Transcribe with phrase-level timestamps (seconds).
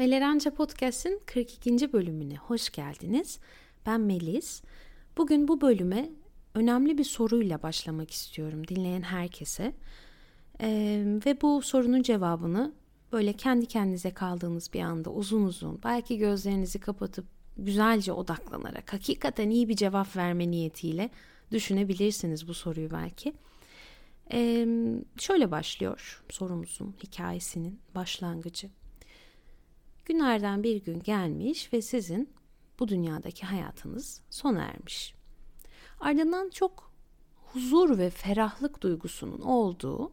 [0.00, 1.92] Veleranca Podcast'in 42.
[1.92, 3.38] bölümüne hoş geldiniz.
[3.86, 4.62] Ben Melis.
[5.16, 6.10] Bugün bu bölüme
[6.54, 9.74] önemli bir soruyla başlamak istiyorum dinleyen herkese.
[10.60, 12.72] Ee, ve bu sorunun cevabını
[13.12, 17.26] böyle kendi kendinize kaldığınız bir anda uzun uzun belki gözlerinizi kapatıp
[17.56, 21.10] güzelce odaklanarak hakikaten iyi bir cevap verme niyetiyle
[21.52, 23.32] düşünebilirsiniz bu soruyu belki.
[24.32, 24.66] Ee,
[25.18, 28.79] şöyle başlıyor sorumuzun hikayesinin başlangıcı.
[30.10, 32.30] Günlerden bir gün gelmiş ve sizin
[32.78, 35.14] bu dünyadaki hayatınız sona ermiş.
[36.00, 36.92] Ardından çok
[37.52, 40.12] huzur ve ferahlık duygusunun olduğu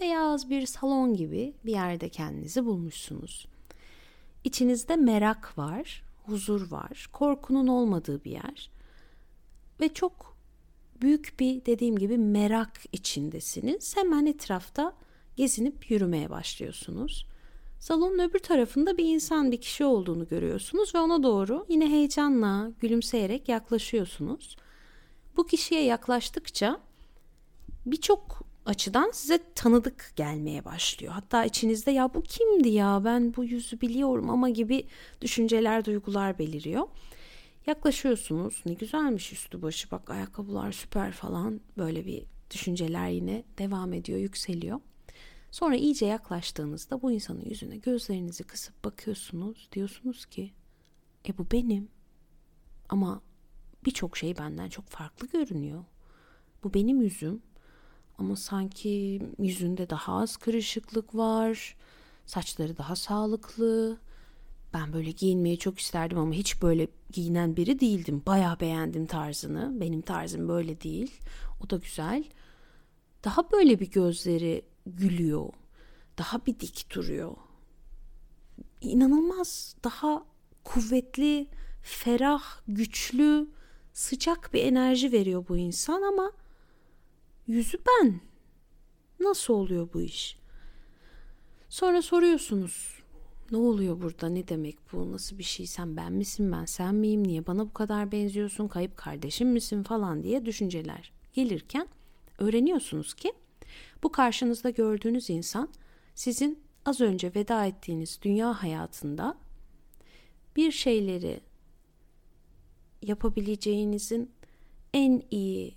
[0.00, 3.48] beyaz bir salon gibi bir yerde kendinizi bulmuşsunuz.
[4.44, 8.70] İçinizde merak var, huzur var, korkunun olmadığı bir yer
[9.80, 10.36] ve çok
[11.00, 13.96] büyük bir dediğim gibi merak içindesiniz.
[13.96, 14.92] Hemen etrafta
[15.36, 17.31] gezinip yürümeye başlıyorsunuz.
[17.82, 23.48] Salonun öbür tarafında bir insan, bir kişi olduğunu görüyorsunuz ve ona doğru yine heyecanla, gülümseyerek
[23.48, 24.56] yaklaşıyorsunuz.
[25.36, 26.80] Bu kişiye yaklaştıkça
[27.86, 31.12] birçok açıdan size tanıdık gelmeye başlıyor.
[31.12, 34.86] Hatta içinizde ya bu kimdi ya ben bu yüzü biliyorum ama gibi
[35.20, 36.88] düşünceler, duygular beliriyor.
[37.66, 44.18] Yaklaşıyorsunuz ne güzelmiş üstü başı bak ayakkabılar süper falan böyle bir düşünceler yine devam ediyor,
[44.18, 44.80] yükseliyor.
[45.52, 49.68] Sonra iyice yaklaştığınızda bu insanın yüzüne gözlerinizi kısıp bakıyorsunuz.
[49.72, 50.52] Diyorsunuz ki
[51.28, 51.88] e bu benim.
[52.88, 53.22] Ama
[53.84, 55.84] birçok şey benden çok farklı görünüyor.
[56.64, 57.42] Bu benim yüzüm.
[58.18, 61.76] Ama sanki yüzünde daha az kırışıklık var.
[62.26, 63.98] Saçları daha sağlıklı.
[64.74, 68.22] Ben böyle giyinmeyi çok isterdim ama hiç böyle giyinen biri değildim.
[68.26, 69.80] Bayağı beğendim tarzını.
[69.80, 71.12] Benim tarzım böyle değil.
[71.64, 72.24] O da güzel.
[73.24, 75.48] Daha böyle bir gözleri gülüyor.
[76.18, 77.36] Daha bir dik duruyor.
[78.80, 80.24] İnanılmaz daha
[80.64, 81.46] kuvvetli,
[81.82, 83.48] ferah, güçlü,
[83.92, 86.32] sıcak bir enerji veriyor bu insan ama
[87.46, 88.20] yüzü ben.
[89.20, 90.38] Nasıl oluyor bu iş?
[91.68, 93.02] Sonra soruyorsunuz.
[93.50, 94.28] Ne oluyor burada?
[94.28, 95.12] Ne demek bu?
[95.12, 95.66] Nasıl bir şey?
[95.66, 96.52] Sen ben misin?
[96.52, 97.26] Ben sen miyim?
[97.28, 98.68] Niye bana bu kadar benziyorsun?
[98.68, 99.82] Kayıp kardeşim misin?
[99.82, 101.88] Falan diye düşünceler gelirken
[102.38, 103.32] öğreniyorsunuz ki
[104.02, 105.68] bu karşınızda gördüğünüz insan
[106.14, 109.38] sizin az önce veda ettiğiniz dünya hayatında
[110.56, 111.40] bir şeyleri
[113.02, 114.30] yapabileceğinizin
[114.94, 115.74] en iyi,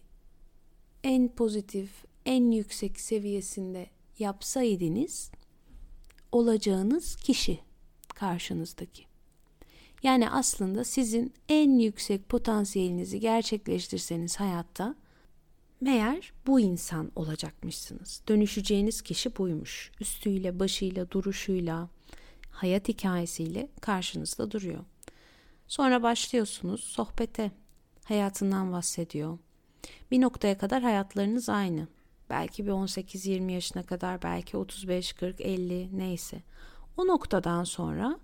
[1.04, 5.32] en pozitif, en yüksek seviyesinde yapsaydınız
[6.32, 7.60] olacağınız kişi
[8.08, 9.04] karşınızdaki.
[10.04, 14.96] Yani aslında sizin en yüksek potansiyelinizi gerçekleştirseniz hayatta
[15.82, 18.22] Meğer bu insan olacakmışsınız.
[18.28, 19.92] Dönüşeceğiniz kişi buymuş.
[20.00, 21.90] Üstüyle, başıyla, duruşuyla,
[22.52, 24.84] hayat hikayesiyle karşınızda duruyor.
[25.68, 27.52] Sonra başlıyorsunuz sohbete.
[28.04, 29.38] Hayatından bahsediyor.
[30.12, 31.88] Bir noktaya kadar hayatlarınız aynı.
[32.30, 36.42] Belki bir 18-20 yaşına kadar, belki 35, 40, 50 neyse.
[36.98, 38.20] O noktadan sonra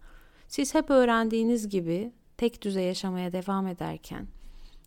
[0.48, 4.28] siz hep öğrendiğiniz gibi tek düze yaşamaya devam ederken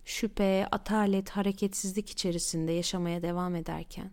[0.05, 4.11] şüphe, atalet, hareketsizlik içerisinde yaşamaya devam ederken,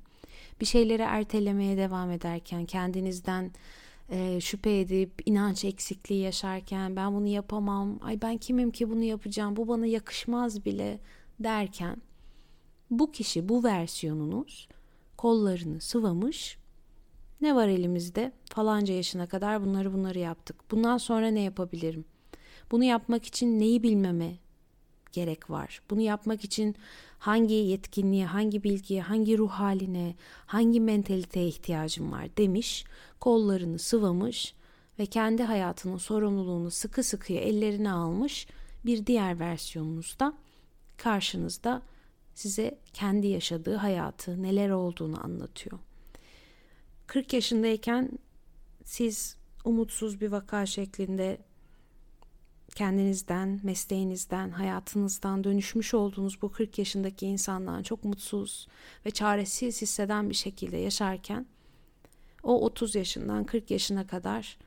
[0.62, 3.52] bir şeyleri ertelemeye devam ederken, kendinizden
[4.09, 9.56] e, şüphe edip inanç eksikliği yaşarken, ben bunu yapamam, ay ben kimim ki bunu yapacağım,
[9.56, 11.00] bu bana yakışmaz bile
[11.40, 12.02] derken,
[12.91, 14.68] bu kişi, bu versiyonunuz
[15.18, 16.58] kollarını sıvamış,
[17.41, 18.31] ne var elimizde?
[18.53, 20.56] Falanca yaşına kadar bunları bunları yaptık.
[20.72, 22.06] Bundan sonra ne yapabilirim?
[22.72, 24.38] Bunu yapmak için neyi bilmeme
[25.13, 25.81] gerek var.
[25.89, 26.75] Bunu yapmak için
[27.19, 32.85] hangi yetkinliğe, hangi bilgiye, hangi ruh haline, hangi mentaliteye ihtiyacım var demiş.
[33.19, 34.53] Kollarını sıvamış
[34.99, 38.47] ve kendi hayatının sorumluluğunu sıkı sıkıya ellerine almış
[38.85, 40.33] bir diğer versiyonunuzda
[40.97, 41.81] karşınızda
[42.33, 45.79] size kendi yaşadığı hayatı, neler olduğunu anlatıyor.
[47.07, 48.09] 40 yaşındayken
[48.83, 51.38] siz umutsuz bir vaka şeklinde
[52.76, 58.68] kendinizden, mesleğinizden, hayatınızdan dönüşmüş olduğunuz bu 40 yaşındaki insandan çok mutsuz
[59.06, 61.46] ve çaresiz hisseden bir şekilde yaşarken
[62.44, 64.58] o 30 yaşından 40 yaşına kadar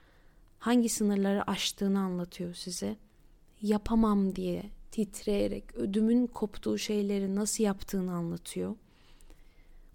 [0.59, 2.97] hangi sınırları aştığını anlatıyor size.
[3.62, 8.77] Yapamam diye titreyerek ödümün koptuğu şeyleri nasıl yaptığını anlatıyor.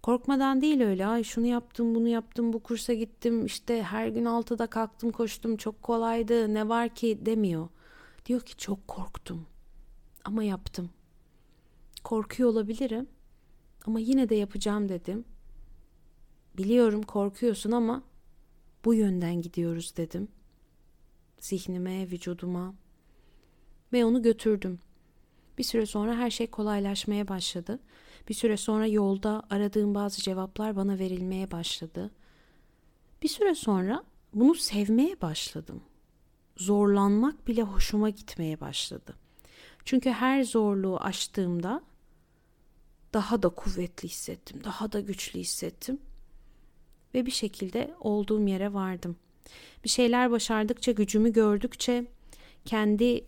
[0.03, 4.67] Korkmadan değil öyle ay şunu yaptım bunu yaptım bu kursa gittim işte her gün altıda
[4.67, 7.69] kalktım koştum çok kolaydı ne var ki demiyor.
[8.29, 9.45] Diyor ki çok korktum
[10.23, 10.89] ama yaptım.
[12.03, 13.07] Korkuyor olabilirim
[13.85, 15.25] ama yine de yapacağım dedim.
[16.57, 18.03] Biliyorum korkuyorsun ama
[18.85, 20.27] bu yönden gidiyoruz dedim.
[21.39, 22.73] zihnime, vücuduma
[23.93, 24.79] ve onu götürdüm.
[25.57, 27.79] Bir süre sonra her şey kolaylaşmaya başladı.
[28.29, 32.11] Bir süre sonra yolda aradığım bazı cevaplar bana verilmeye başladı.
[33.21, 34.03] Bir süre sonra
[34.33, 35.81] bunu sevmeye başladım.
[36.59, 39.15] Zorlanmak bile hoşuma gitmeye başladı.
[39.85, 41.81] Çünkü her zorluğu aştığımda
[43.13, 45.99] daha da kuvvetli hissettim, daha da güçlü hissettim
[47.13, 49.15] ve bir şekilde olduğum yere vardım.
[49.83, 52.05] Bir şeyler başardıkça, gücümü gördükçe
[52.65, 53.25] kendi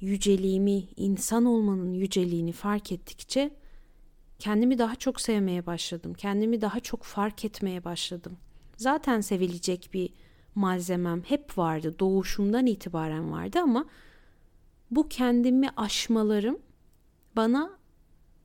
[0.00, 3.50] yüceliğimi, insan olmanın yüceliğini fark ettikçe
[4.38, 6.14] kendimi daha çok sevmeye başladım.
[6.14, 8.36] Kendimi daha çok fark etmeye başladım.
[8.76, 10.10] Zaten sevilecek bir
[10.54, 11.98] malzemem hep vardı.
[11.98, 13.86] Doğuşumdan itibaren vardı ama
[14.90, 16.58] bu kendimi aşmalarım
[17.36, 17.70] bana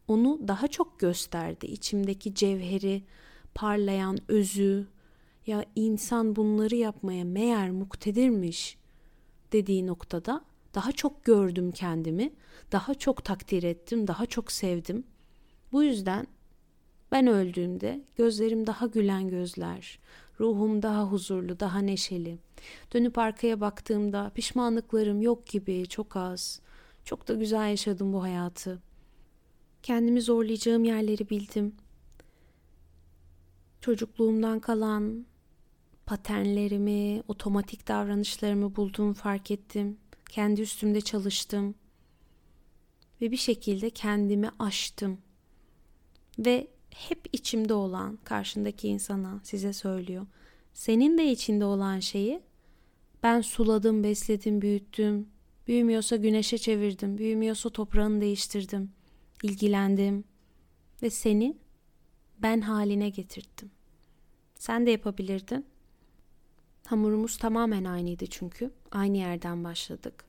[0.07, 1.65] onu daha çok gösterdi.
[1.65, 3.03] İçimdeki cevheri,
[3.55, 4.87] parlayan özü,
[5.47, 8.77] ya insan bunları yapmaya meğer muktedirmiş
[9.51, 10.45] dediği noktada
[10.75, 12.33] daha çok gördüm kendimi,
[12.71, 15.03] daha çok takdir ettim, daha çok sevdim.
[15.71, 16.27] Bu yüzden
[17.11, 19.99] ben öldüğümde gözlerim daha gülen gözler,
[20.39, 22.37] ruhum daha huzurlu, daha neşeli.
[22.93, 26.61] Dönüp arkaya baktığımda pişmanlıklarım yok gibi, çok az.
[27.05, 28.79] Çok da güzel yaşadım bu hayatı.
[29.83, 31.75] Kendimi zorlayacağım yerleri bildim.
[33.81, 35.25] Çocukluğumdan kalan
[36.05, 39.97] paternlerimi, otomatik davranışlarımı buldum, fark ettim.
[40.29, 41.75] Kendi üstümde çalıştım.
[43.21, 45.17] Ve bir şekilde kendimi aştım.
[46.39, 46.67] Ve
[46.97, 50.25] hep içimde olan karşındaki insana size söylüyor.
[50.73, 52.41] Senin de içinde olan şeyi
[53.23, 55.29] ben suladım, besledim, büyüttüm.
[55.67, 58.91] Büyümüyorsa güneşe çevirdim, büyümüyorsa toprağını değiştirdim.
[59.43, 60.23] ilgilendim
[61.01, 61.57] ve seni
[62.41, 63.71] ben haline getirdim.
[64.55, 65.65] Sen de yapabilirdin.
[66.85, 68.71] Hamurumuz tamamen aynıydı çünkü.
[68.91, 70.25] Aynı yerden başladık.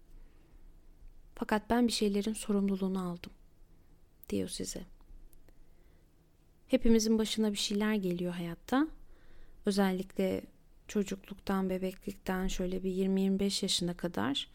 [1.35, 3.33] Fakat ben bir şeylerin sorumluluğunu aldım.
[4.29, 4.98] Diyor size.
[6.69, 8.89] Hepimizin başına bir şeyler geliyor hayatta.
[9.67, 10.43] Özellikle
[10.89, 14.49] çocukluktan, bebeklikten şöyle bir 20-25 yaşına kadar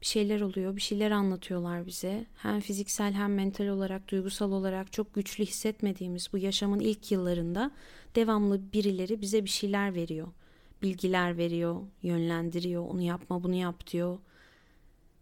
[0.00, 2.26] bir şeyler oluyor, bir şeyler anlatıyorlar bize.
[2.36, 7.70] Hem fiziksel hem mental olarak, duygusal olarak çok güçlü hissetmediğimiz bu yaşamın ilk yıllarında
[8.14, 10.28] devamlı birileri bize bir şeyler veriyor.
[10.82, 14.18] Bilgiler veriyor, yönlendiriyor, onu yapma bunu yap diyor.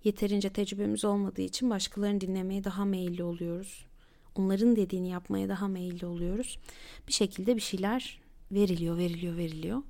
[0.05, 3.90] Yeterince tecrübemiz olmadığı için başkalarını dinlemeye daha meyilli oluyoruz.
[4.35, 6.59] Onların dediğini yapmaya daha meyilli oluyoruz.
[7.09, 8.21] Bir şekilde bir şeyler
[8.53, 9.83] veriliyor, veriliyor, veriliyor.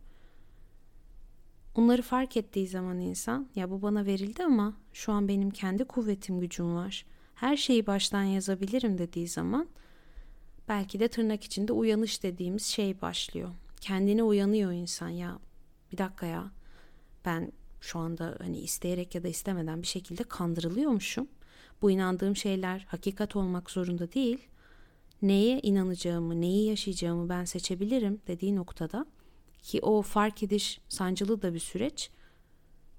[1.74, 6.40] Onları fark ettiği zaman insan ya bu bana verildi ama şu an benim kendi kuvvetim
[6.40, 7.06] gücüm var.
[7.34, 9.68] Her şeyi baştan yazabilirim dediği zaman
[10.68, 13.50] belki de tırnak içinde uyanış dediğimiz şey başlıyor.
[13.80, 15.38] Kendine uyanıyor insan ya
[15.92, 16.50] bir dakika ya
[17.24, 21.28] ben şu anda hani isteyerek ya da istemeden bir şekilde kandırılıyormuşum.
[21.82, 24.38] Bu inandığım şeyler hakikat olmak zorunda değil.
[25.22, 29.06] Neye inanacağımı, neyi yaşayacağımı ben seçebilirim dediği noktada
[29.62, 32.10] ki o fark ediş sancılı da bir süreç.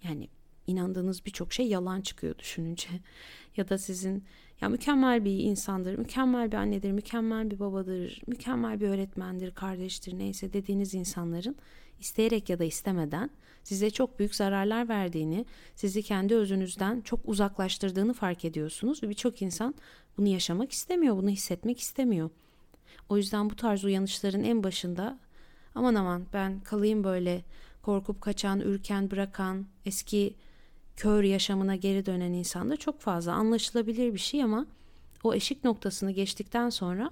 [0.04, 0.30] Yani
[0.68, 2.90] inandığınız birçok şey yalan çıkıyor düşününce.
[3.58, 4.24] ya da sizin
[4.62, 10.54] ya mükemmel bir insandır, mükemmel bir annedir, mükemmel bir babadır, mükemmel bir öğretmendir, kardeştir neyse
[10.54, 11.56] dediğiniz insanların
[12.00, 13.30] isteyerek ya da istemeden
[13.64, 19.76] size çok büyük zararlar verdiğini, sizi kendi özünüzden çok uzaklaştırdığını fark ediyorsunuz ve birçok insan
[20.18, 22.30] bunu yaşamak istemiyor, bunu hissetmek istemiyor.
[23.10, 25.20] O yüzden bu tarz uyanışların en başında
[25.76, 27.44] aman aman ben kalayım böyle
[27.82, 30.36] korkup kaçan, ürken, bırakan, eski
[30.96, 34.66] kör yaşamına geri dönen insanda çok fazla anlaşılabilir bir şey ama
[35.24, 37.12] o eşik noktasını geçtikten sonra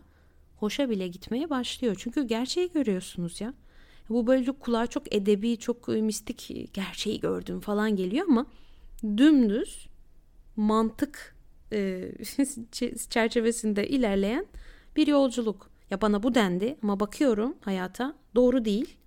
[0.57, 1.95] hoşa bile gitmeye başlıyor.
[1.99, 3.53] Çünkü gerçeği görüyorsunuz ya.
[4.09, 8.45] Bu böyle kulağa çok edebi, çok e, mistik gerçeği gördüm falan geliyor ama
[9.03, 9.87] dümdüz
[10.55, 11.35] mantık
[11.71, 12.11] e,
[13.09, 14.45] çerçevesinde ilerleyen
[14.95, 15.69] bir yolculuk.
[15.89, 18.97] Ya bana bu dendi ama bakıyorum hayata doğru değil.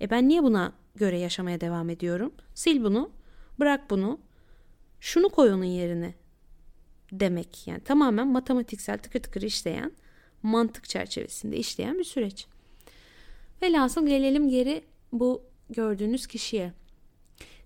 [0.00, 2.32] E ben niye buna göre yaşamaya devam ediyorum?
[2.62, 3.10] Sil bunu,
[3.60, 4.20] bırak bunu.
[5.00, 6.14] Şunu koy onun yerine
[7.12, 7.66] demek.
[7.66, 9.92] Yani tamamen matematiksel tıkır tıkır işleyen,
[10.42, 12.46] mantık çerçevesinde işleyen bir süreç.
[13.62, 16.72] Velhasıl gelelim geri bu gördüğünüz kişiye.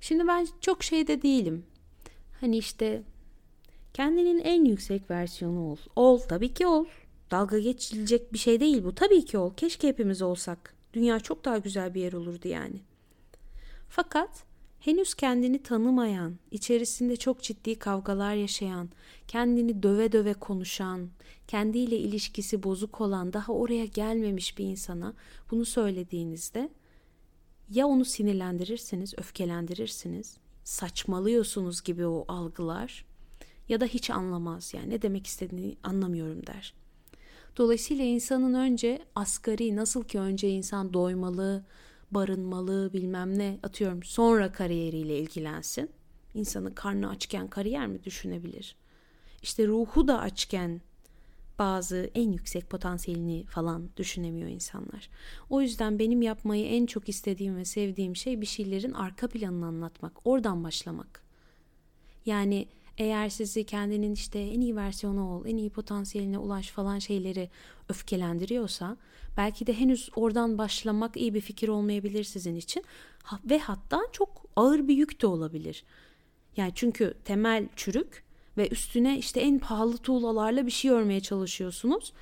[0.01, 1.67] Şimdi ben çok şeyde değilim.
[2.41, 3.03] Hani işte
[3.95, 5.77] kendinin en yüksek versiyonu ol.
[5.97, 6.85] Ol tabii ki ol.
[7.31, 8.95] Dalga geçilecek bir şey değil bu.
[8.95, 9.55] Tabii ki ol.
[9.57, 10.75] Keşke hepimiz olsak.
[10.93, 12.81] Dünya çok daha güzel bir yer olurdu yani.
[13.89, 14.45] Fakat
[14.81, 18.89] henüz kendini tanımayan, içerisinde çok ciddi kavgalar yaşayan,
[19.29, 21.09] kendini döve döve konuşan,
[21.49, 25.15] kendiyle ilişkisi bozuk olan, daha oraya gelmemiş bir insana
[25.51, 26.71] bunu söylediğinizde
[27.71, 33.05] ya onu sinirlendirirsiniz, öfkelendirirsiniz saçmalıyorsunuz gibi o algılar
[33.69, 36.75] ya da hiç anlamaz yani ne demek istediğini anlamıyorum der.
[37.57, 41.65] Dolayısıyla insanın önce asgari nasıl ki önce insan doymalı,
[42.11, 45.91] barınmalı bilmem ne atıyorum sonra kariyeriyle ilgilensin.
[46.35, 48.77] İnsanın karnı açken kariyer mi düşünebilir?
[49.43, 50.81] İşte ruhu da açken
[51.59, 55.09] bazı en yüksek potansiyelini falan düşünemiyor insanlar.
[55.51, 60.27] O yüzden benim yapmayı en çok istediğim ve sevdiğim şey bir şeylerin arka planını anlatmak,
[60.27, 61.23] oradan başlamak.
[62.27, 62.69] Yani
[63.01, 67.51] eğer sizi kendinin işte en iyi versiyonu ol, en iyi potansiyeline ulaş falan şeyleri
[67.89, 68.97] öfkelendiriyorsa
[69.37, 72.85] belki de henüz oradan başlamak iyi bir fikir olmayabilir sizin için
[73.45, 75.85] ve hatta çok ağır bir yük de olabilir.
[76.57, 78.25] Yani çünkü temel çürük
[78.57, 82.13] ve üstüne işte en pahalı tuğlalarla bir şey örmeye çalışıyorsunuz.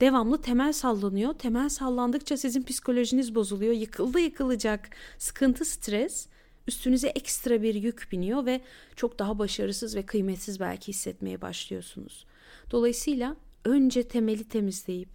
[0.00, 1.34] Devamlı temel sallanıyor.
[1.34, 3.72] Temel sallandıkça sizin psikolojiniz bozuluyor.
[3.72, 6.28] Yıkıldı yıkılacak sıkıntı, stres
[6.68, 8.60] üstünüze ekstra bir yük biniyor ve
[8.96, 12.26] çok daha başarısız ve kıymetsiz belki hissetmeye başlıyorsunuz.
[12.70, 15.08] Dolayısıyla önce temeli temizleyip,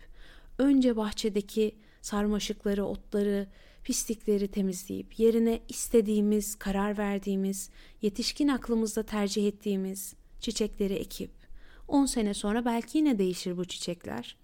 [0.58, 3.48] önce bahçedeki sarmaşıkları, otları,
[3.84, 7.70] pislikleri temizleyip yerine istediğimiz, karar verdiğimiz,
[8.02, 11.32] yetişkin aklımızda tercih ettiğimiz çiçekleri ekip
[11.88, 14.43] 10 sene sonra belki yine değişir bu çiçekler.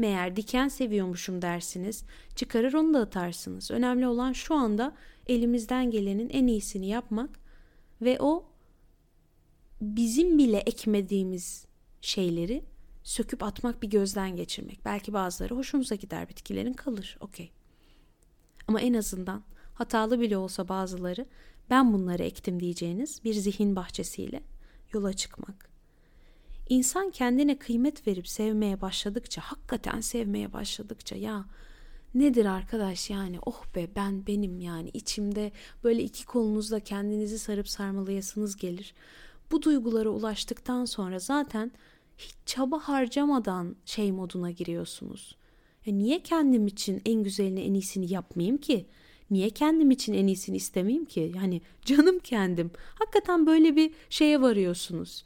[0.00, 2.04] Meğer diken seviyormuşum dersiniz,
[2.36, 3.70] çıkarır onu da atarsınız.
[3.70, 7.30] Önemli olan şu anda elimizden gelenin en iyisini yapmak
[8.02, 8.44] ve o
[9.80, 11.66] bizim bile ekmediğimiz
[12.00, 12.64] şeyleri
[13.02, 14.84] söküp atmak bir gözden geçirmek.
[14.84, 17.16] Belki bazıları hoşumuza gider bitkilerin kalır.
[17.20, 17.52] Okey.
[18.68, 19.42] Ama en azından
[19.74, 21.26] hatalı bile olsa bazıları
[21.70, 24.42] ben bunları ektim diyeceğiniz bir zihin bahçesiyle
[24.92, 25.69] yola çıkmak.
[26.70, 31.44] İnsan kendine kıymet verip sevmeye başladıkça, hakikaten sevmeye başladıkça ya
[32.14, 35.52] nedir arkadaş yani oh be ben benim yani içimde
[35.84, 38.94] böyle iki kolunuzla kendinizi sarıp sarmalayasınız gelir.
[39.52, 41.72] Bu duygulara ulaştıktan sonra zaten
[42.18, 45.36] hiç çaba harcamadan şey moduna giriyorsunuz.
[45.86, 48.86] E niye kendim için en güzelini en iyisini yapmayayım ki?
[49.30, 51.32] Niye kendim için en iyisini istemeyeyim ki?
[51.36, 52.70] Yani canım kendim.
[52.94, 55.24] Hakikaten böyle bir şeye varıyorsunuz.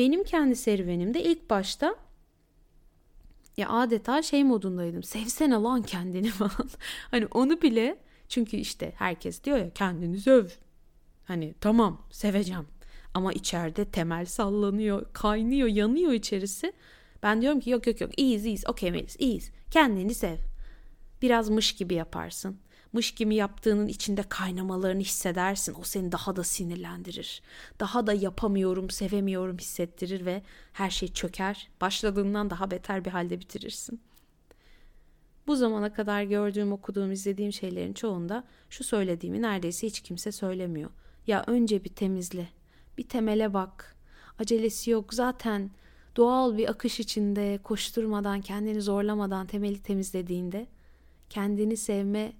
[0.00, 1.96] Benim kendi serüvenimde ilk başta
[3.56, 5.02] ya adeta şey modundaydım.
[5.02, 6.70] Sevsene lan kendini falan.
[7.10, 10.48] hani onu bile çünkü işte herkes diyor ya kendini söv.
[11.24, 12.66] Hani tamam seveceğim.
[13.14, 16.72] Ama içeride temel sallanıyor, kaynıyor, yanıyor içerisi.
[17.22, 19.52] Ben diyorum ki yok yok yok iyiyiz iyiyiz okey Melis iyiyiz.
[19.70, 20.36] Kendini sev.
[21.22, 22.60] Biraz mış gibi yaparsın
[22.92, 25.74] mış gibi yaptığının içinde kaynamalarını hissedersin.
[25.80, 27.42] O seni daha da sinirlendirir.
[27.80, 30.42] Daha da yapamıyorum, sevemiyorum hissettirir ve
[30.72, 31.68] her şey çöker.
[31.80, 34.00] Başladığından daha beter bir halde bitirirsin.
[35.46, 40.90] Bu zamana kadar gördüğüm, okuduğum, izlediğim şeylerin çoğunda şu söylediğimi neredeyse hiç kimse söylemiyor.
[41.26, 42.48] Ya önce bir temizle,
[42.98, 43.96] bir temele bak.
[44.38, 45.70] Acelesi yok zaten
[46.16, 50.66] doğal bir akış içinde koşturmadan, kendini zorlamadan temeli temizlediğinde
[51.30, 52.32] kendini sevme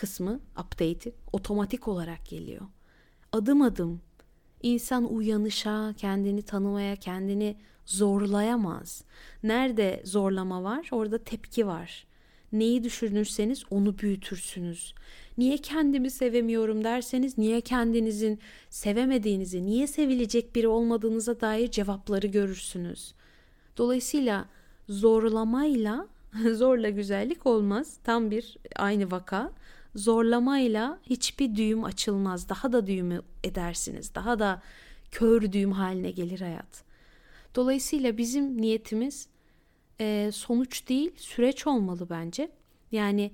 [0.00, 2.66] kısmı, update'i otomatik olarak geliyor.
[3.32, 4.00] Adım adım
[4.62, 9.04] insan uyanışa, kendini tanımaya, kendini zorlayamaz.
[9.42, 10.88] Nerede zorlama var?
[10.92, 12.06] Orada tepki var.
[12.52, 14.94] Neyi düşünürseniz onu büyütürsünüz.
[15.38, 18.38] Niye kendimi sevemiyorum derseniz niye kendinizin
[18.70, 23.14] sevemediğinizi, niye sevilecek biri olmadığınıza dair cevapları görürsünüz.
[23.76, 24.48] Dolayısıyla
[24.88, 26.08] zorlamayla
[26.52, 27.98] zorla güzellik olmaz.
[28.04, 29.52] Tam bir aynı vaka
[29.94, 32.48] zorlamayla hiçbir düğüm açılmaz.
[32.48, 34.14] Daha da düğümü edersiniz.
[34.14, 34.62] Daha da
[35.10, 36.84] kör düğüm haline gelir hayat.
[37.54, 39.28] Dolayısıyla bizim niyetimiz
[40.00, 42.50] e, sonuç değil, süreç olmalı bence.
[42.92, 43.32] Yani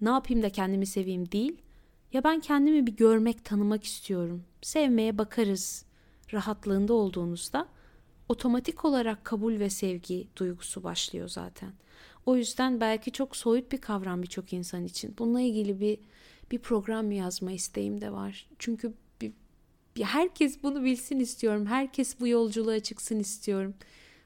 [0.00, 1.62] ne yapayım da kendimi seveyim değil.
[2.12, 4.44] Ya ben kendimi bir görmek, tanımak istiyorum.
[4.62, 5.84] Sevmeye bakarız
[6.32, 7.68] rahatlığında olduğunuzda
[8.28, 11.72] otomatik olarak kabul ve sevgi duygusu başlıyor zaten.
[12.28, 15.14] O yüzden belki çok soyut bir kavram birçok insan için.
[15.18, 15.98] Bununla ilgili bir
[16.50, 18.48] bir program yazma isteğim de var.
[18.58, 19.32] Çünkü bir,
[19.96, 21.66] bir herkes bunu bilsin istiyorum.
[21.66, 23.74] Herkes bu yolculuğa çıksın istiyorum.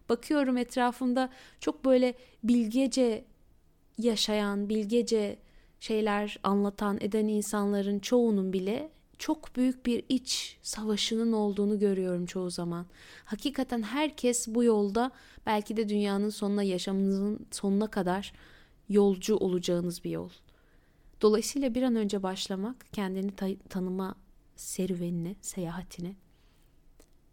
[0.08, 1.30] Bakıyorum etrafımda
[1.60, 3.24] çok böyle bilgece
[3.98, 5.38] yaşayan, bilgece
[5.80, 12.86] şeyler anlatan, eden insanların çoğunun bile çok büyük bir iç savaşının olduğunu görüyorum çoğu zaman.
[13.24, 15.10] Hakikaten herkes bu yolda
[15.46, 18.32] belki de dünyanın sonuna yaşamınızın sonuna kadar
[18.88, 20.30] yolcu olacağınız bir yol.
[21.20, 24.14] Dolayısıyla bir an önce başlamak, kendini ta- tanıma
[24.56, 26.16] serüvenine, seyahatine,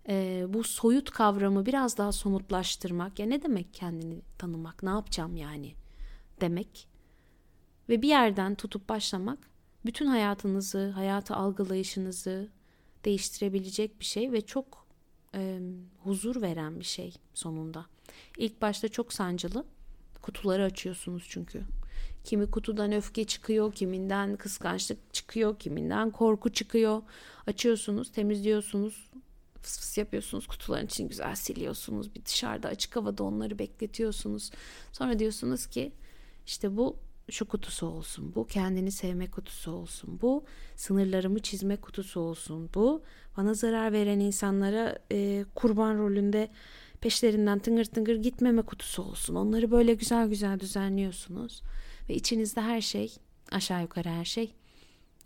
[0.09, 3.19] e, bu soyut kavramı biraz daha somutlaştırmak.
[3.19, 5.73] Ya ne demek kendini tanımak, ne yapacağım yani
[6.41, 6.87] demek
[7.89, 9.48] ve bir yerden tutup başlamak
[9.85, 12.49] bütün hayatınızı, hayatı algılayışınızı
[13.05, 14.87] değiştirebilecek bir şey ve çok
[15.35, 15.59] e,
[16.03, 17.85] huzur veren bir şey sonunda.
[18.37, 19.65] İlk başta çok sancılı.
[20.21, 21.63] Kutuları açıyorsunuz çünkü.
[22.23, 27.01] Kimi kutudan öfke çıkıyor, kiminden kıskançlık çıkıyor, kiminden korku çıkıyor.
[27.47, 29.09] Açıyorsunuz, temizliyorsunuz,
[29.61, 32.15] fıs fıs yapıyorsunuz kutuların için güzel siliyorsunuz.
[32.15, 34.51] Bir dışarıda açık havada onları bekletiyorsunuz.
[34.91, 35.91] Sonra diyorsunuz ki
[36.45, 36.95] işte bu
[37.31, 38.35] şu kutusu olsun.
[38.35, 40.19] Bu kendini sevme kutusu olsun.
[40.21, 40.43] Bu
[40.75, 42.69] sınırlarımı çizme kutusu olsun.
[42.73, 43.03] Bu
[43.37, 46.49] bana zarar veren insanlara e, kurban rolünde
[47.01, 49.35] peşlerinden tıngır tıngır gitmeme kutusu olsun.
[49.35, 51.61] Onları böyle güzel güzel düzenliyorsunuz.
[52.09, 53.15] Ve içinizde her şey
[53.51, 54.53] aşağı yukarı her şey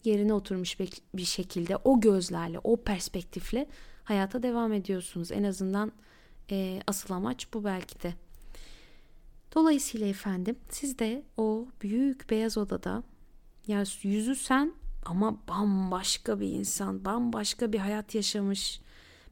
[0.04, 0.80] yerine oturmuş
[1.14, 3.68] bir şekilde o gözlerle o perspektifle
[4.04, 5.32] hayata devam ediyorsunuz.
[5.32, 5.92] En azından
[6.52, 8.14] e, asıl amaç bu belki de.
[9.56, 13.04] Dolayısıyla efendim siz de o büyük beyaz odada
[13.68, 14.74] ya yüzü sen
[15.06, 18.82] ama bambaşka bir insan, bambaşka bir hayat yaşamış.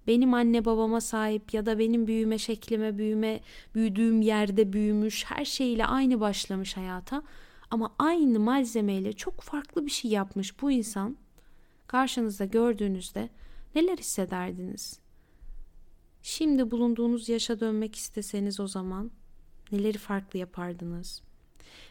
[0.08, 3.40] Benim anne babama sahip ya da benim büyüme şeklime, büyüme,
[3.76, 7.24] büyüdüğüm yerde büyümüş, her şeyle aynı başlamış hayata.
[7.72, 11.18] Ama aynı malzemeyle çok farklı bir şey yapmış bu insan.
[11.88, 13.30] Karşınızda gördüğünüzde
[13.76, 15.00] neler hissederdiniz?
[16.24, 19.12] Şimdi bulunduğunuz yaşa dönmek isteseniz o zaman
[19.72, 21.22] neleri farklı yapardınız?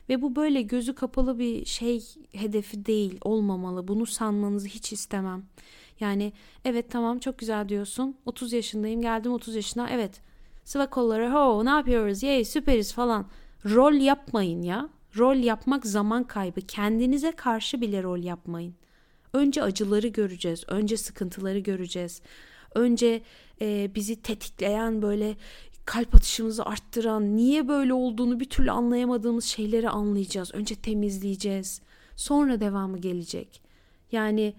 [0.08, 3.88] Ve bu böyle gözü kapalı bir şey hedefi değil, olmamalı.
[3.88, 5.44] Bunu sanmanızı hiç istemem.
[6.00, 6.32] Yani
[6.64, 8.16] evet tamam çok güzel diyorsun.
[8.26, 9.90] 30 yaşındayım geldim 30 yaşına.
[9.90, 10.20] Evet
[10.64, 13.26] sıva kolları ho ne yapıyoruz yey süperiz falan.
[13.64, 14.88] Rol yapmayın ya.
[15.18, 16.60] Rol yapmak zaman kaybı.
[16.60, 18.74] Kendinize karşı bile rol yapmayın.
[19.32, 20.64] Önce acıları göreceğiz.
[20.68, 22.22] Önce sıkıntıları göreceğiz.
[22.74, 23.22] Önce
[23.60, 25.36] e, bizi tetikleyen böyle
[25.90, 30.54] kalp atışımızı arttıran, niye böyle olduğunu bir türlü anlayamadığımız şeyleri anlayacağız.
[30.54, 31.80] Önce temizleyeceğiz.
[32.16, 33.62] Sonra devamı gelecek.
[34.12, 34.54] Yani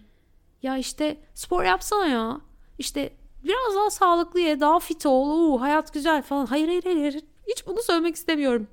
[0.64, 2.42] ya işte spor yapsana ya.
[2.78, 5.30] İşte biraz daha sağlıklı ye, daha fit ol.
[5.30, 6.46] Oo, hayat güzel falan.
[6.46, 7.24] Hayır hayır hayır.
[7.48, 8.68] Hiç bunu söylemek istemiyorum.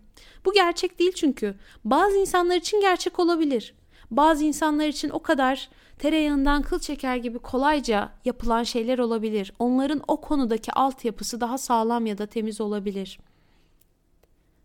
[0.44, 1.54] Bu gerçek değil çünkü.
[1.84, 3.74] Bazı insanlar için gerçek olabilir.
[4.10, 5.68] Bazı insanlar için o kadar
[5.98, 9.52] tereyağından kıl çeker gibi kolayca yapılan şeyler olabilir.
[9.58, 13.18] Onların o konudaki altyapısı daha sağlam ya da temiz olabilir.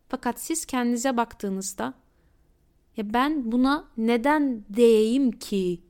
[0.09, 1.93] Fakat siz kendinize baktığınızda
[2.97, 5.81] ya ben buna neden değeyim ki?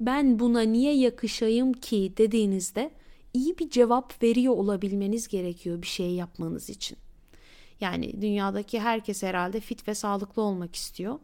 [0.00, 2.90] Ben buna niye yakışayım ki dediğinizde
[3.34, 6.98] iyi bir cevap veriyor olabilmeniz gerekiyor bir şey yapmanız için.
[7.80, 11.18] Yani dünyadaki herkes herhalde fit ve sağlıklı olmak istiyor.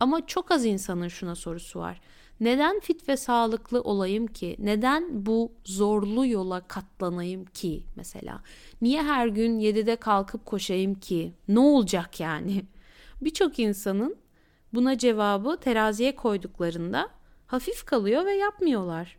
[0.00, 2.00] Ama çok az insanın şuna sorusu var.
[2.40, 4.56] Neden fit ve sağlıklı olayım ki?
[4.58, 8.42] Neden bu zorlu yola katlanayım ki mesela?
[8.82, 11.32] Niye her gün 7'de kalkıp koşayım ki?
[11.48, 12.64] Ne olacak yani?
[13.20, 14.16] Birçok insanın
[14.74, 17.08] buna cevabı teraziye koyduklarında
[17.46, 19.16] hafif kalıyor ve yapmıyorlar.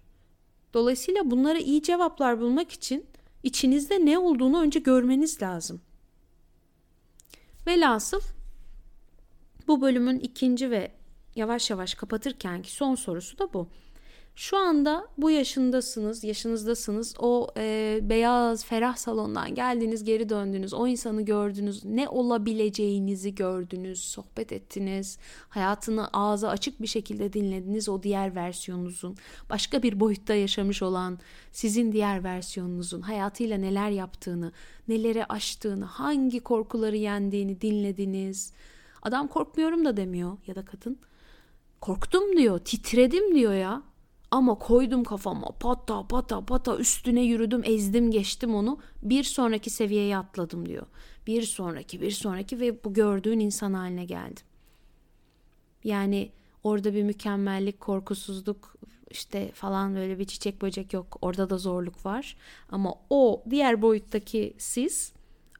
[0.74, 3.06] Dolayısıyla bunlara iyi cevaplar bulmak için
[3.44, 5.82] içinizde ne olduğunu önce görmeniz lazım.
[7.68, 8.22] Velhasıl
[9.68, 10.92] bu bölümün ikinci ve
[11.36, 13.68] yavaş yavaş kapatırkenki son sorusu da bu.
[14.36, 17.16] Şu anda bu yaşındasınız, yaşınızdasınız.
[17.20, 20.74] O e, beyaz, ferah salondan geldiniz, geri döndünüz.
[20.74, 21.86] O insanı gördünüz.
[21.86, 25.18] Ne olabileceğinizi gördünüz, sohbet ettiniz.
[25.50, 29.16] Hayatını ağza açık bir şekilde dinlediniz o diğer versiyonunuzun.
[29.50, 31.20] Başka bir boyutta yaşamış olan
[31.52, 34.52] sizin diğer versiyonunuzun hayatıyla neler yaptığını,
[34.88, 38.54] neleri aştığını, hangi korkuları yendiğini dinlediniz.
[39.02, 41.00] Adam korkmuyorum da demiyor ya da kadın.
[41.82, 43.84] Korktum diyor, titredim diyor ya.
[44.32, 50.66] Ama koydum kafama pata pata pata üstüne yürüdüm ezdim geçtim onu bir sonraki seviyeye atladım
[50.66, 50.86] diyor.
[51.28, 54.46] Bir sonraki bir sonraki ve bu gördüğün insan haline geldim.
[55.84, 56.32] Yani
[56.64, 58.76] orada bir mükemmellik, korkusuzluk
[59.12, 61.18] işte falan böyle bir çiçek böcek yok.
[61.22, 62.38] Orada da zorluk var.
[62.70, 65.14] Ama o diğer boyuttaki siz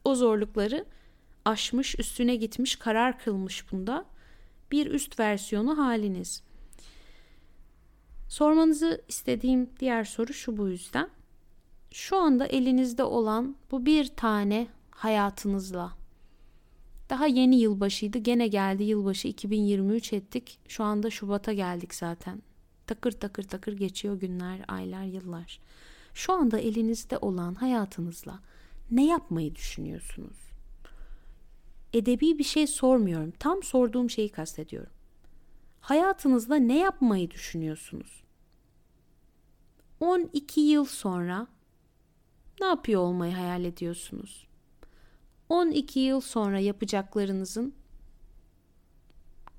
[0.06, 0.86] o zorlukları
[1.46, 4.06] aşmış, üstüne gitmiş, karar kılmış bunda
[4.72, 6.44] bir üst versiyonu haliniz.
[8.30, 11.10] Sormanızı istediğim diğer soru şu bu yüzden.
[11.92, 16.02] Şu anda elinizde olan bu bir tane hayatınızla
[17.10, 18.18] daha yeni yılbaşıydı.
[18.18, 20.60] Gene geldi yılbaşı 2023 ettik.
[20.68, 22.42] Şu anda Şubat'a geldik zaten.
[22.88, 25.60] Takır takır takır geçiyor günler, aylar, yıllar.
[26.14, 28.40] Şu anda elinizde olan hayatınızla
[28.92, 30.51] ne yapmayı düşünüyorsunuz?
[31.94, 33.32] Edebi bir şey sormuyorum.
[33.40, 34.92] Tam sorduğum şeyi kastediyorum.
[35.82, 38.24] Hayatınızda ne yapmayı düşünüyorsunuz?
[40.00, 41.48] 12 yıl sonra
[42.62, 44.48] ne yapıyor olmayı hayal ediyorsunuz?
[45.50, 47.74] 12 yıl sonra yapacaklarınızın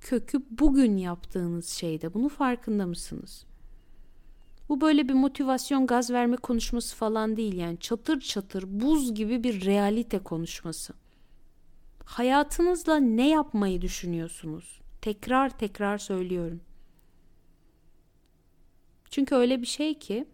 [0.00, 2.14] kökü bugün yaptığınız şeyde.
[2.14, 3.46] Bunu farkında mısınız?
[4.68, 9.64] Bu böyle bir motivasyon gaz verme konuşması falan değil yani çatır çatır buz gibi bir
[9.64, 10.94] realite konuşması.
[12.04, 14.80] Hayatınızla ne yapmayı düşünüyorsunuz?
[15.00, 16.60] Tekrar tekrar söylüyorum.
[19.10, 20.26] Çünkü öyle bir şey ki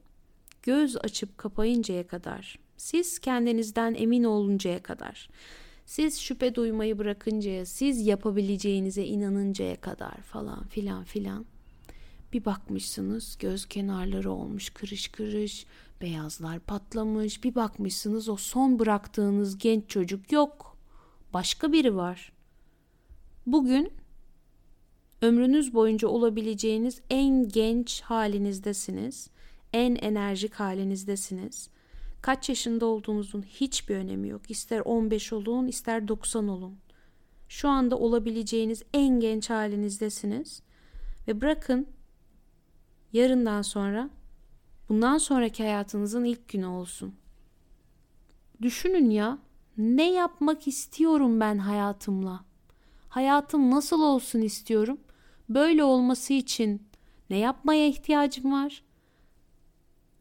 [0.62, 5.28] göz açıp kapayıncaya kadar, siz kendinizden emin oluncaya kadar,
[5.86, 11.46] siz şüphe duymayı bırakıncaya, siz yapabileceğinize inanıncaya kadar falan filan filan
[12.32, 15.66] bir bakmışsınız göz kenarları olmuş kırış kırış,
[16.00, 17.44] beyazlar patlamış.
[17.44, 20.77] Bir bakmışsınız o son bıraktığınız genç çocuk yok.
[21.34, 22.32] Başka biri var.
[23.46, 23.92] Bugün
[25.22, 29.30] ömrünüz boyunca olabileceğiniz en genç halinizdesiniz.
[29.72, 31.70] En enerjik halinizdesiniz.
[32.22, 34.50] Kaç yaşında olduğunuzun hiçbir önemi yok.
[34.50, 36.78] İster 15 olun, ister 90 olun.
[37.48, 40.62] Şu anda olabileceğiniz en genç halinizdesiniz.
[41.28, 41.86] Ve bırakın
[43.12, 44.10] yarından sonra
[44.88, 47.14] bundan sonraki hayatınızın ilk günü olsun.
[48.62, 49.38] Düşünün ya,
[49.78, 52.44] ne yapmak istiyorum ben hayatımla?
[53.08, 54.98] Hayatım nasıl olsun istiyorum?
[55.48, 56.88] Böyle olması için
[57.30, 58.82] ne yapmaya ihtiyacım var?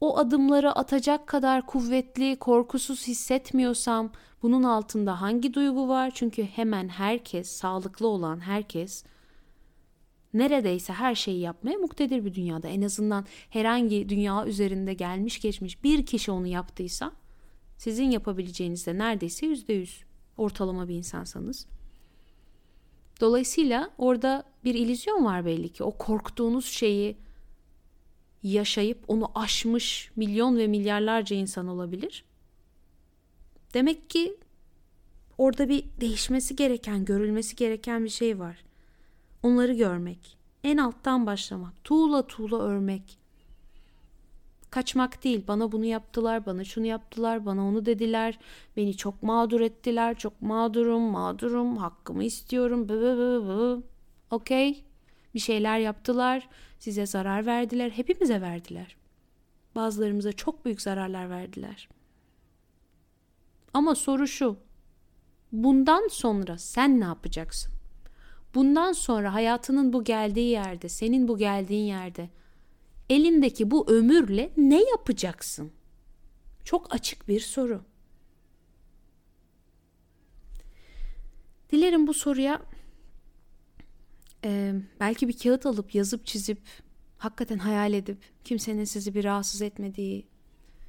[0.02, 6.12] O adımları atacak kadar kuvvetli, korkusuz hissetmiyorsam bunun altında hangi duygu var?
[6.16, 9.04] Çünkü hemen herkes, sağlıklı olan herkes
[10.34, 12.68] neredeyse her şeyi yapmaya muktedir bir dünyada.
[12.68, 17.12] En azından herhangi dünya üzerinde gelmiş geçmiş bir kişi onu yaptıysa
[17.78, 20.04] sizin yapabileceğiniz de neredeyse yüzde yüz
[20.38, 21.68] ortalama bir insansanız.
[23.22, 25.84] Dolayısıyla orada bir ilizyon var belli ki.
[25.84, 27.18] O korktuğunuz şeyi
[28.44, 32.24] yaşayıp onu aşmış milyon ve milyarlarca insan olabilir.
[33.74, 34.38] Demek ki
[35.38, 38.64] orada bir değişmesi gereken, görülmesi gereken bir şey var.
[39.44, 43.17] Onları görmek, en alttan başlamak, tuğla tuğla örmek.
[44.78, 48.40] Kaçmak değil, bana bunu yaptılar, bana şunu yaptılar, bana onu dediler,
[48.78, 52.88] beni çok mağdur ettiler, çok mağdurum, mağdurum, hakkımı istiyorum.
[54.32, 54.84] Okey,
[55.34, 58.96] bir şeyler yaptılar, size zarar verdiler, hepimize verdiler.
[59.76, 61.90] Bazılarımıza çok büyük zararlar verdiler.
[63.74, 64.58] Ama soru şu,
[65.52, 67.74] bundan sonra sen ne yapacaksın?
[68.56, 72.30] Bundan sonra hayatının bu geldiği yerde, senin bu geldiğin yerde
[73.10, 75.72] elindeki bu ömürle ne yapacaksın?
[76.64, 77.82] Çok açık bir soru.
[81.72, 82.62] Dilerim bu soruya
[84.46, 86.60] e, belki bir kağıt alıp yazıp çizip
[87.18, 90.28] hakikaten hayal edip kimsenin sizi bir rahatsız etmediği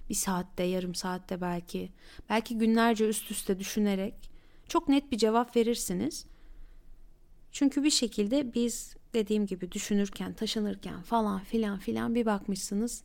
[0.08, 1.92] bir saatte, yarım saatte belki,
[2.28, 4.14] belki günlerce üst üste düşünerek
[4.68, 6.26] çok net bir cevap verirsiniz.
[7.52, 13.02] Çünkü bir şekilde biz dediğim gibi düşünürken, taşınırken falan filan filan bir bakmışsınız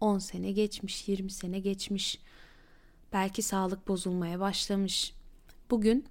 [0.00, 2.18] 10 sene geçmiş, 20 sene geçmiş.
[3.12, 5.14] Belki sağlık bozulmaya başlamış.
[5.70, 6.04] Bugün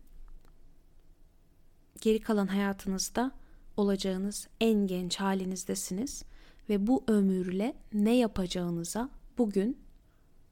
[2.02, 3.32] geri kalan hayatınızda
[3.78, 6.24] olacağınız en genç halinizdesiniz
[6.70, 9.78] ve bu ömürle ne yapacağınıza bugün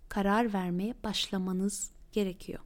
[0.10, 2.60] karar vermeye başlamanız gerekiyor.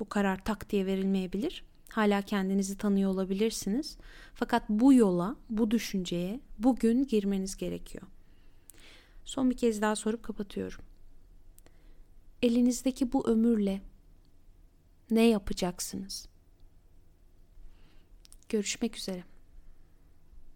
[0.00, 3.96] Bu karar tak diye verilmeyebilir Hala kendinizi tanıyor olabilirsiniz.
[4.34, 8.04] Fakat bu yola, bu düşünceye bugün girmeniz gerekiyor.
[9.24, 10.80] Son bir kez daha sorup kapatıyorum.
[12.42, 13.80] Elinizdeki bu ömürle
[15.10, 16.28] ne yapacaksınız?
[18.48, 19.24] Görüşmek üzere.